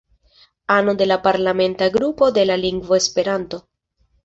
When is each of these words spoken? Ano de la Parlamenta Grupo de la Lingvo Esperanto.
Ano 0.65 0.95
de 0.95 1.05
la 1.05 1.21
Parlamenta 1.21 1.89
Grupo 1.89 2.31
de 2.31 2.47
la 2.47 2.57
Lingvo 2.57 2.95
Esperanto. 2.95 3.67